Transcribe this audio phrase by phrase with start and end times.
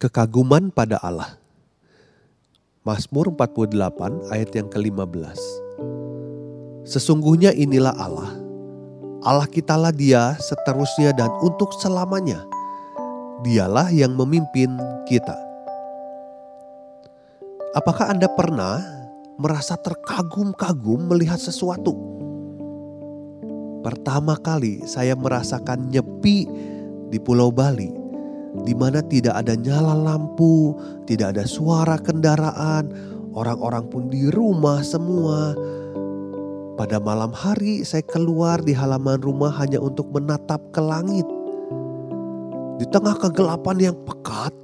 [0.00, 1.36] Kekaguman pada Allah.
[2.88, 5.36] Mazmur 48 ayat yang ke-15.
[6.88, 8.32] Sesungguhnya inilah Allah.
[9.20, 12.48] Allah kitalah dia seterusnya dan untuk selamanya.
[13.44, 14.72] Dialah yang memimpin
[15.04, 15.36] kita.
[17.76, 18.80] Apakah Anda pernah
[19.36, 21.92] merasa terkagum-kagum melihat sesuatu?
[23.84, 26.48] Pertama kali saya merasakan nyepi
[27.12, 27.99] di Pulau Bali
[28.66, 30.74] di mana tidak ada nyala lampu,
[31.06, 32.90] tidak ada suara kendaraan,
[33.34, 35.54] orang-orang pun di rumah semua.
[36.74, 41.28] Pada malam hari saya keluar di halaman rumah hanya untuk menatap ke langit.
[42.80, 44.56] Di tengah kegelapan yang pekat,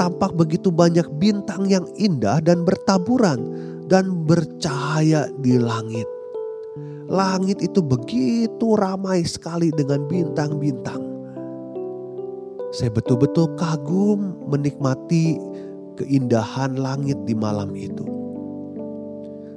[0.00, 3.44] tampak begitu banyak bintang yang indah dan bertaburan
[3.86, 6.08] dan bercahaya di langit.
[7.08, 11.07] Langit itu begitu ramai sekali dengan bintang-bintang.
[12.68, 15.40] Saya betul-betul kagum menikmati
[15.96, 18.04] keindahan langit di malam itu.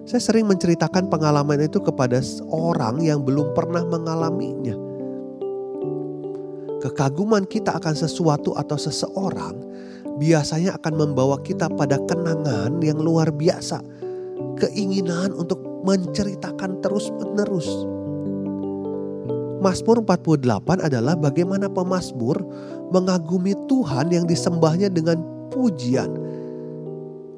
[0.08, 4.74] Saya sering menceritakan pengalaman itu kepada orang yang belum pernah mengalaminya.
[6.82, 9.60] Kekaguman kita akan sesuatu atau seseorang
[10.18, 13.84] biasanya akan membawa kita pada kenangan yang luar biasa.
[14.58, 17.70] Keinginan untuk menceritakan terus-menerus.
[19.62, 22.42] Mazmur 48 adalah bagaimana pemazmur
[22.92, 25.20] mengagumi Tuhan yang disembahnya dengan
[25.50, 26.12] pujian.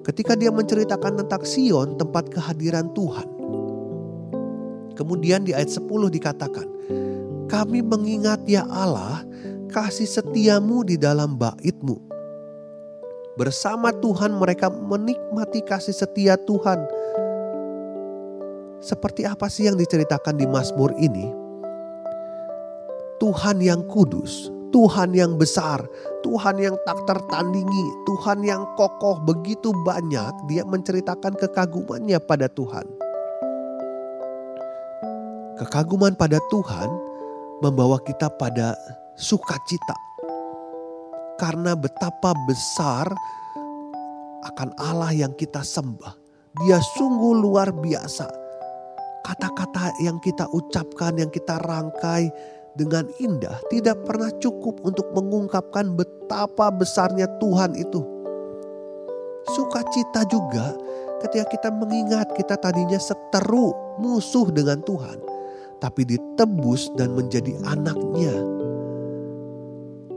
[0.04, 3.30] Ketika dia menceritakan tentang Sion, tempat kehadiran Tuhan.
[4.94, 6.68] Kemudian di ayat 10 dikatakan,
[7.48, 9.26] kami mengingat ya Allah
[9.74, 11.98] kasih setiamu di dalam baitmu.
[13.34, 16.86] Bersama Tuhan mereka menikmati kasih setia Tuhan.
[18.78, 21.34] Seperti apa sih yang diceritakan di Mazmur ini?
[23.18, 25.86] Tuhan yang kudus, Tuhan yang besar,
[26.26, 32.82] Tuhan yang tak tertandingi, Tuhan yang kokoh begitu banyak dia menceritakan kekagumannya pada Tuhan.
[35.62, 36.90] Kekaguman pada Tuhan
[37.62, 38.74] membawa kita pada
[39.14, 39.94] sukacita.
[41.38, 43.06] Karena betapa besar
[44.50, 46.18] akan Allah yang kita sembah.
[46.66, 48.26] Dia sungguh luar biasa.
[49.24, 52.28] Kata-kata yang kita ucapkan, yang kita rangkai,
[52.74, 58.02] dengan indah tidak pernah cukup untuk mengungkapkan betapa besarnya Tuhan itu.
[59.54, 60.74] Sukacita juga
[61.22, 65.20] ketika kita mengingat kita tadinya seteru musuh dengan Tuhan.
[65.78, 68.32] Tapi ditebus dan menjadi anaknya.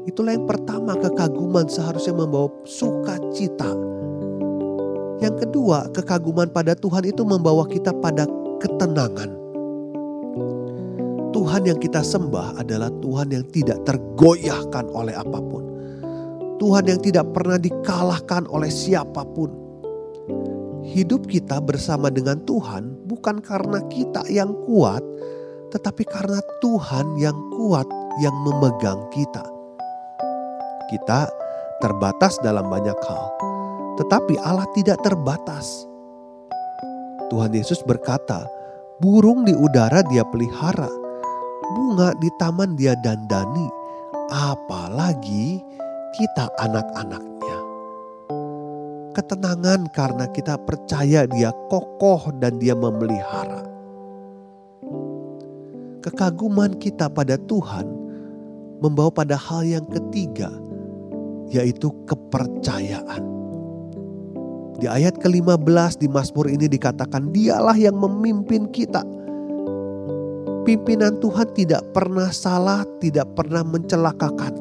[0.07, 3.75] Itulah yang pertama kekaguman seharusnya membawa sukacita.
[5.19, 8.31] Yang kedua kekaguman pada Tuhan itu membawa kita pada
[8.63, 9.46] ketenangan
[11.47, 15.63] Tuhan yang kita sembah adalah Tuhan yang tidak tergoyahkan oleh apa pun.
[16.59, 19.55] Tuhan yang tidak pernah dikalahkan oleh siapa pun.
[20.83, 25.07] Hidup kita bersama dengan Tuhan bukan karena kita yang kuat,
[25.71, 27.87] tetapi karena Tuhan yang kuat
[28.19, 29.47] yang memegang kita.
[30.91, 31.31] Kita
[31.79, 33.25] terbatas dalam banyak hal,
[34.03, 35.87] tetapi Allah tidak terbatas.
[37.31, 38.51] Tuhan Yesus berkata,
[38.99, 41.06] "Burung di udara Dia pelihara,
[41.75, 43.67] bunga di taman dia dandani,
[44.31, 45.63] apalagi
[46.15, 47.59] kita anak-anaknya.
[49.17, 53.65] Ketenangan karena kita percaya dia kokoh dan dia memelihara.
[56.05, 57.89] Kekaguman kita pada Tuhan
[58.85, 60.53] membawa pada hal yang ketiga,
[61.49, 63.25] yaitu kepercayaan.
[64.77, 69.01] Di ayat ke-15 di Mazmur ini dikatakan dialah yang memimpin kita
[70.67, 74.59] Pimpinan Tuhan tidak pernah salah, tidak pernah mencelakakan.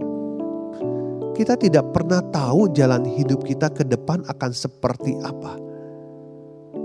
[1.34, 5.58] Kita tidak pernah tahu jalan hidup kita ke depan akan seperti apa.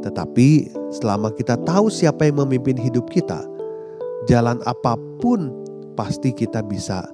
[0.01, 3.45] Tetapi selama kita tahu siapa yang memimpin hidup kita,
[4.25, 5.53] jalan apa pun
[6.01, 7.05] pasti kita bisa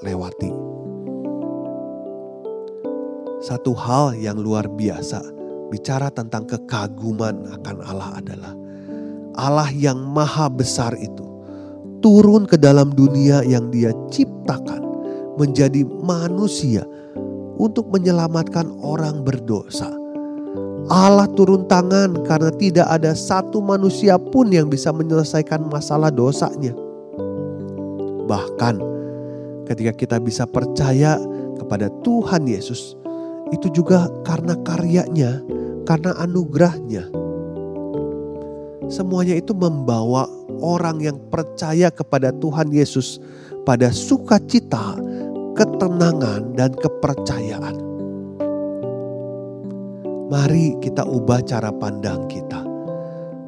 [0.00, 0.48] lewati.
[3.44, 5.20] Satu hal yang luar biasa
[5.68, 8.54] bicara tentang kekaguman akan Allah adalah
[9.36, 11.29] Allah yang maha besar itu
[12.00, 14.82] turun ke dalam dunia yang Dia ciptakan,
[15.40, 16.84] menjadi manusia
[17.60, 19.92] untuk menyelamatkan orang berdosa.
[20.90, 26.74] Allah turun tangan karena tidak ada satu manusia pun yang bisa menyelesaikan masalah dosanya.
[28.26, 28.74] Bahkan
[29.70, 31.14] ketika kita bisa percaya
[31.60, 32.98] kepada Tuhan Yesus,
[33.54, 35.38] itu juga karena karyanya,
[35.86, 37.06] karena anugerahnya.
[38.90, 40.26] Semuanya itu membawa
[40.60, 43.20] orang yang percaya kepada Tuhan Yesus
[43.64, 44.96] pada sukacita,
[45.56, 47.76] ketenangan, dan kepercayaan.
[50.30, 52.62] Mari kita ubah cara pandang kita.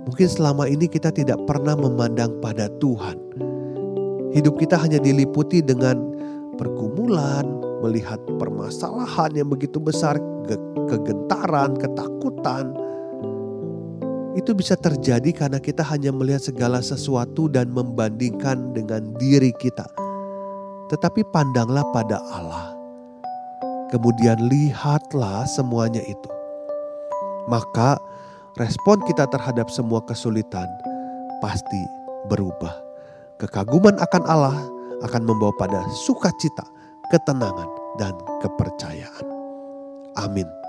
[0.02, 3.16] Mungkin selama ini kita tidak pernah memandang pada Tuhan.
[4.34, 6.02] Hidup kita hanya diliputi dengan
[6.58, 7.46] pergumulan,
[7.86, 10.18] melihat permasalahan yang begitu besar,
[10.90, 12.74] kegentaran, ketakutan,
[14.32, 19.84] itu bisa terjadi karena kita hanya melihat segala sesuatu dan membandingkan dengan diri kita.
[20.88, 22.72] Tetapi pandanglah pada Allah.
[23.92, 26.30] Kemudian lihatlah semuanya itu.
[27.48, 28.00] Maka
[28.56, 30.68] respon kita terhadap semua kesulitan
[31.44, 31.82] pasti
[32.32, 32.72] berubah.
[33.36, 34.56] Kekaguman akan Allah
[35.04, 36.64] akan membawa pada sukacita,
[37.10, 37.68] ketenangan,
[38.00, 39.26] dan kepercayaan.
[40.16, 40.61] Amin.